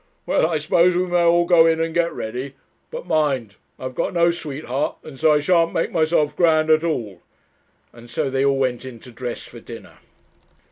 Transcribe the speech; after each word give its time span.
Well, 0.25 0.47
I 0.47 0.57
suppose 0.57 0.97
we 0.97 1.05
may 1.05 1.21
all 1.21 1.45
go 1.45 1.67
in 1.67 1.79
and 1.79 1.93
get 1.93 2.11
ready; 2.11 2.55
but 2.89 3.05
mind, 3.05 3.57
I 3.77 3.83
have 3.83 3.93
got 3.93 4.15
no 4.15 4.31
sweetheart, 4.31 4.95
and 5.03 5.19
so 5.19 5.31
I 5.33 5.39
shan't 5.41 5.73
make 5.73 5.91
myself 5.91 6.35
grand 6.35 6.71
at 6.71 6.83
all;' 6.83 7.21
and 7.93 8.09
so 8.09 8.27
they 8.31 8.43
all 8.43 8.57
went 8.57 8.83
in 8.83 8.97
to 9.01 9.11
dress 9.11 9.43
for 9.43 9.59
dinner. 9.59 9.99